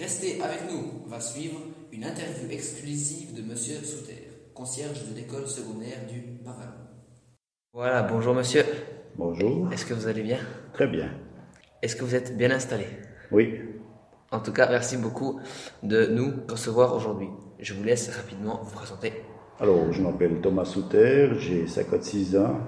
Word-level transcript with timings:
Restez 0.00 0.40
avec 0.40 0.60
nous, 0.72 1.06
va 1.10 1.20
suivre 1.20 1.60
une 1.92 2.04
interview 2.04 2.48
exclusive 2.50 3.34
de 3.34 3.42
Monsieur 3.42 3.84
Souter, 3.84 4.30
concierge 4.54 5.06
de 5.10 5.14
l'école 5.14 5.46
secondaire 5.46 6.06
du 6.08 6.22
Bavallon. 6.42 6.72
Voilà, 7.74 8.00
bonjour 8.04 8.34
monsieur. 8.34 8.64
Bonjour. 9.16 9.70
Est-ce 9.70 9.84
que 9.84 9.92
vous 9.92 10.06
allez 10.08 10.22
bien? 10.22 10.38
Très 10.72 10.86
bien. 10.86 11.10
Est-ce 11.82 11.96
que 11.96 12.04
vous 12.04 12.14
êtes 12.14 12.34
bien 12.34 12.50
installé? 12.50 12.86
Oui. 13.30 13.60
En 14.30 14.40
tout 14.40 14.54
cas, 14.54 14.70
merci 14.70 14.96
beaucoup 14.96 15.38
de 15.82 16.06
nous 16.06 16.32
recevoir 16.48 16.94
aujourd'hui. 16.94 17.28
Je 17.58 17.74
vous 17.74 17.84
laisse 17.84 18.08
rapidement 18.16 18.60
vous 18.62 18.74
présenter. 18.74 19.12
Alors, 19.58 19.92
je 19.92 20.00
m'appelle 20.00 20.40
Thomas 20.40 20.64
Souter, 20.64 21.32
j'ai 21.36 21.66
56 21.66 22.38
ans, 22.38 22.58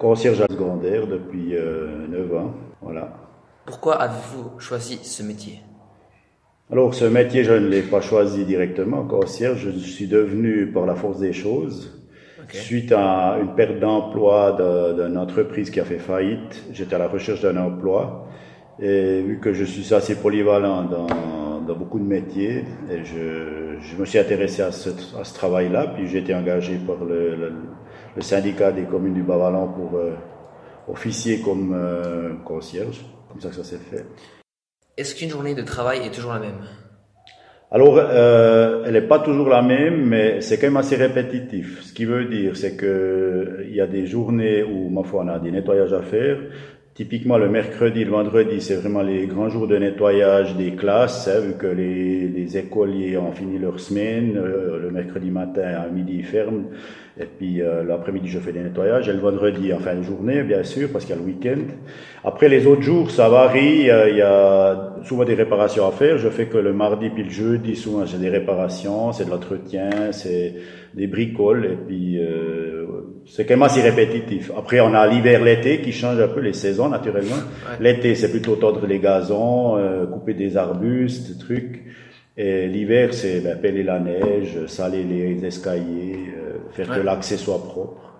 concierge 0.00 0.40
à 0.40 0.48
secondaire 0.50 1.06
depuis 1.06 1.54
euh, 1.54 2.08
9 2.08 2.34
ans. 2.34 2.54
Voilà. 2.82 3.14
Pourquoi 3.66 4.02
avez-vous 4.02 4.58
choisi 4.58 4.98
ce 5.04 5.22
métier? 5.22 5.62
Alors, 6.72 6.94
ce 6.94 7.04
métier, 7.04 7.44
je 7.44 7.52
ne 7.52 7.68
l'ai 7.68 7.82
pas 7.82 8.00
choisi 8.00 8.44
directement, 8.44 9.04
concierge. 9.04 9.68
Je 9.74 9.78
suis 9.78 10.06
devenu 10.06 10.68
par 10.72 10.86
la 10.86 10.94
force 10.94 11.20
des 11.20 11.32
choses. 11.32 12.00
Suite 12.58 12.92
à 12.92 13.38
une 13.40 13.54
perte 13.54 13.78
d'emploi 13.80 14.52
de- 14.52 15.02
d'une 15.06 15.18
entreprise 15.18 15.70
qui 15.70 15.80
a 15.80 15.84
fait 15.84 15.98
faillite, 15.98 16.64
j'étais 16.72 16.94
à 16.94 16.98
la 16.98 17.08
recherche 17.08 17.40
d'un 17.42 17.56
emploi. 17.56 18.26
Et 18.80 19.20
vu 19.22 19.38
que 19.40 19.52
je 19.52 19.64
suis 19.64 19.94
assez 19.94 20.16
polyvalent 20.16 20.82
dans, 20.84 21.06
dans 21.60 21.74
beaucoup 21.76 21.98
de 21.98 22.04
métiers, 22.04 22.64
et 22.90 23.04
je, 23.04 23.78
je 23.80 23.96
me 23.96 24.04
suis 24.04 24.18
intéressé 24.18 24.62
à 24.62 24.72
ce, 24.72 24.90
à 25.18 25.24
ce 25.24 25.34
travail-là, 25.34 25.86
puis 25.94 26.06
j'ai 26.08 26.18
été 26.18 26.34
engagé 26.34 26.76
par 26.86 27.04
le, 27.04 27.36
le- 27.36 27.52
le 28.16 28.22
syndicat 28.22 28.72
des 28.72 28.82
communes 28.84 29.14
du 29.14 29.22
Bas-Vallon 29.22 29.68
pour 29.68 29.96
euh, 29.98 30.12
officier 30.88 31.40
comme 31.40 31.72
euh, 31.74 32.34
concierge. 32.44 33.04
Comme 33.30 33.40
ça 33.40 33.48
que 33.48 33.54
ça 33.56 33.64
s'est 33.64 33.76
fait. 33.90 34.04
Est-ce 34.96 35.16
qu'une 35.16 35.30
journée 35.30 35.54
de 35.54 35.62
travail 35.62 36.06
est 36.06 36.14
toujours 36.14 36.32
la 36.32 36.38
même? 36.38 36.60
Alors, 37.72 37.98
euh, 37.98 38.84
elle 38.86 38.92
n'est 38.92 39.08
pas 39.08 39.18
toujours 39.18 39.48
la 39.48 39.60
même, 39.60 40.06
mais 40.06 40.40
c'est 40.40 40.58
quand 40.58 40.68
même 40.68 40.76
assez 40.76 40.94
répétitif. 40.94 41.82
Ce 41.82 41.92
qui 41.92 42.04
veut 42.04 42.26
dire, 42.26 42.56
c'est 42.56 42.76
que 42.76 43.64
il 43.68 43.74
y 43.74 43.80
a 43.80 43.88
des 43.88 44.06
journées 44.06 44.62
où, 44.62 44.88
ma 44.90 45.02
foi, 45.02 45.24
on 45.24 45.28
a 45.28 45.40
des 45.40 45.50
nettoyages 45.50 45.92
à 45.92 46.02
faire. 46.02 46.38
Typiquement, 46.94 47.38
le 47.38 47.48
mercredi, 47.48 48.04
le 48.04 48.12
vendredi, 48.12 48.60
c'est 48.60 48.76
vraiment 48.76 49.02
les 49.02 49.26
grands 49.26 49.48
jours 49.48 49.66
de 49.66 49.76
nettoyage 49.76 50.54
des 50.54 50.76
classes, 50.76 51.26
hein, 51.26 51.40
vu 51.40 51.54
que 51.54 51.66
les, 51.66 52.28
les 52.28 52.56
écoliers 52.56 53.16
ont 53.16 53.32
fini 53.32 53.58
leur 53.58 53.80
semaine. 53.80 54.36
Euh, 54.36 54.78
le 54.80 54.92
mercredi 54.92 55.28
matin, 55.28 55.82
à 55.84 55.88
midi, 55.88 56.18
ils 56.18 56.24
ferment. 56.24 56.66
Et 57.18 57.24
puis, 57.24 57.62
euh, 57.62 57.82
l'après-midi, 57.82 58.28
je 58.28 58.38
fais 58.38 58.52
des 58.52 58.60
nettoyages. 58.60 59.08
Et 59.08 59.12
le 59.12 59.18
vendredi, 59.18 59.72
en 59.72 59.80
fin 59.80 59.96
de 59.96 60.02
journée, 60.02 60.44
bien 60.44 60.62
sûr, 60.62 60.88
parce 60.92 61.04
qu'il 61.04 61.16
y 61.16 61.18
a 61.18 61.20
le 61.20 61.26
week-end. 61.26 61.62
Après, 62.22 62.48
les 62.48 62.64
autres 62.64 62.82
jours, 62.82 63.10
ça 63.10 63.28
varie. 63.28 63.90
Euh, 63.90 64.10
Il 64.10 64.16
y 64.16 64.22
a 64.22 64.94
souvent 65.02 65.24
des 65.24 65.34
réparations 65.34 65.88
à 65.88 65.90
faire. 65.90 66.18
Je 66.18 66.28
fais 66.28 66.46
que 66.46 66.58
le 66.58 66.72
mardi 66.72 67.10
puis 67.10 67.24
le 67.24 67.30
jeudi, 67.30 67.74
souvent, 67.74 68.06
j'ai 68.06 68.18
des 68.18 68.30
réparations, 68.30 69.10
c'est 69.10 69.24
de 69.24 69.30
l'entretien, 69.30 70.12
c'est 70.12 70.54
des 70.94 71.06
bricoles. 71.06 71.64
Et 71.66 71.76
puis, 71.86 72.18
euh, 72.18 72.86
c'est 73.26 73.44
quand 73.46 73.54
même 73.54 73.62
assez 73.62 73.80
répétitif. 73.82 74.50
Après, 74.56 74.80
on 74.80 74.92
a 74.94 75.06
l'hiver, 75.06 75.42
l'été 75.42 75.80
qui 75.80 75.92
change 75.92 76.20
un 76.20 76.28
peu 76.28 76.40
les 76.40 76.52
saisons, 76.52 76.88
naturellement. 76.88 77.36
L'été, 77.80 78.14
c'est 78.14 78.30
plutôt 78.30 78.56
tordre 78.56 78.86
les 78.86 78.98
gazons, 78.98 79.76
euh, 79.76 80.06
couper 80.06 80.34
des 80.34 80.56
arbustes, 80.56 81.38
trucs. 81.38 81.82
Et 82.36 82.66
l'hiver, 82.66 83.14
c'est 83.14 83.40
ben, 83.40 83.58
peler 83.60 83.82
la 83.84 84.00
neige, 84.00 84.66
saler 84.66 85.04
les 85.04 85.44
escaliers, 85.44 86.18
euh, 86.36 86.58
faire 86.72 86.90
Ouais. 86.90 86.96
que 86.96 87.00
l'accès 87.02 87.36
soit 87.36 87.62
propre. 87.62 88.12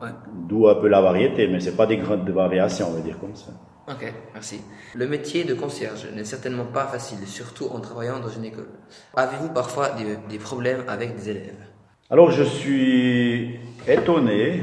Ouais. 0.00 0.08
D'où 0.48 0.68
un 0.68 0.74
peu 0.76 0.88
la 0.88 1.00
variété, 1.00 1.48
mais 1.48 1.58
c'est 1.60 1.76
pas 1.76 1.86
des 1.86 1.96
grandes 1.96 2.28
variations, 2.30 2.86
on 2.90 2.94
va 2.94 3.00
dire 3.00 3.18
comme 3.18 3.34
ça. 3.34 3.50
Ok, 3.88 4.12
merci. 4.34 4.60
Le 4.94 5.06
métier 5.06 5.44
de 5.44 5.54
concierge 5.54 6.06
n'est 6.14 6.24
certainement 6.24 6.64
pas 6.66 6.86
facile, 6.86 7.18
surtout 7.26 7.66
en 7.72 7.80
travaillant 7.80 8.18
dans 8.20 8.28
une 8.28 8.44
école. 8.44 8.68
Avez-vous 9.14 9.50
parfois 9.52 9.90
des, 9.90 10.16
des 10.28 10.38
problèmes 10.38 10.82
avec 10.88 11.14
des 11.16 11.30
élèves? 11.30 11.54
Alors 12.08 12.30
je 12.30 12.44
suis 12.44 13.58
étonné 13.88 14.62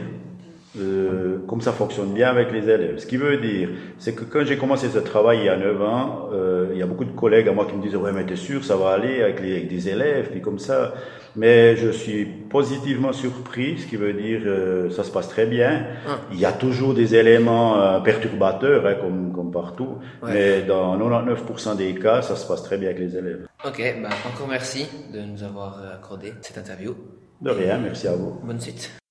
euh, 0.79 1.37
comme 1.47 1.61
ça 1.61 1.71
fonctionne 1.71 2.13
bien 2.13 2.29
avec 2.29 2.51
les 2.51 2.69
élèves. 2.69 2.97
Ce 2.99 3.05
qui 3.05 3.17
veut 3.17 3.37
dire, 3.37 3.69
c'est 3.99 4.13
que 4.15 4.23
quand 4.23 4.43
j'ai 4.43 4.57
commencé 4.57 4.89
ce 4.89 4.99
travail 4.99 5.39
il 5.39 5.45
y 5.45 5.49
a 5.49 5.57
9 5.57 5.81
ans, 5.81 6.29
euh, 6.33 6.69
il 6.73 6.77
y 6.79 6.81
a 6.81 6.85
beaucoup 6.87 7.05
de 7.05 7.11
collègues 7.11 7.47
à 7.47 7.51
moi 7.53 7.65
qui 7.65 7.75
me 7.75 7.81
disaient 7.81 7.97
ouais 7.97 8.11
mais 8.11 8.25
t'es 8.25 8.35
sûr 8.35 8.63
ça 8.65 8.75
va 8.75 8.89
aller 8.91 9.21
avec, 9.21 9.39
les, 9.41 9.51
avec 9.57 9.67
des 9.67 9.89
élèves 9.89 10.29
puis 10.31 10.41
comme 10.41 10.59
ça. 10.59 10.93
Mais 11.35 11.75
je 11.77 11.89
suis 11.89 12.25
positivement 12.25 13.11
surpris, 13.11 13.79
ce 13.79 13.87
qui 13.87 13.95
veut 13.95 14.13
dire 14.13 14.41
euh, 14.45 14.91
ça 14.91 15.03
se 15.03 15.09
passe 15.09 15.27
très 15.29 15.47
bien. 15.47 15.87
Ah. 16.07 16.19
Il 16.31 16.39
y 16.39 16.45
a 16.45 16.51
toujours 16.51 16.93
des 16.93 17.15
éléments 17.15 17.81
euh, 17.81 17.99
perturbateurs 18.01 18.85
hein, 18.85 18.95
comme, 19.01 19.31
comme 19.33 19.51
partout, 19.51 19.97
Ouais. 20.21 20.31
mais 20.33 20.61
dans 20.61 20.95
99% 20.97 21.75
des 21.75 21.95
cas 21.95 22.21
ça 22.21 22.35
se 22.35 22.47
passe 22.47 22.61
très 22.63 22.77
bien 22.77 22.89
avec 22.89 22.99
les 22.99 23.17
élèves. 23.17 23.47
Ok, 23.65 23.77
ben 23.79 24.09
encore 24.31 24.47
merci 24.47 24.87
de 25.13 25.21
nous 25.21 25.43
avoir 25.43 25.79
euh, 25.81 25.95
accordé 25.95 26.33
cette 26.41 26.57
interview. 26.59 26.95
De 27.41 27.49
rien, 27.49 27.79
merci 27.79 28.07
à 28.07 28.13
vous. 28.13 28.39
Bonne 28.43 28.59
suite. 28.61 29.02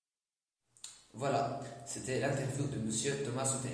Voilà, 1.14 1.60
c'était 1.84 2.20
l'interview 2.20 2.64
de 2.68 2.78
Monsieur 2.86 3.12
Thomas 3.22 3.44
Souter. 3.44 3.68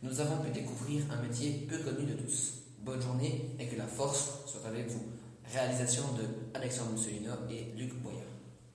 Nous 0.00 0.20
avons 0.20 0.38
pu 0.44 0.50
découvrir 0.50 1.02
un 1.10 1.20
métier 1.20 1.66
peu 1.68 1.76
connu 1.78 2.06
de 2.06 2.14
tous. 2.14 2.52
Bonne 2.84 3.02
journée 3.02 3.50
et 3.58 3.66
que 3.66 3.74
la 3.74 3.88
force 3.88 4.46
soit 4.46 4.64
avec 4.64 4.86
vous. 4.88 5.02
Réalisation 5.52 6.04
de 6.12 6.56
Alexandre 6.56 6.92
Moussolino 6.92 7.32
et 7.50 7.76
Luc 7.76 7.94
Boyer. 8.00 8.27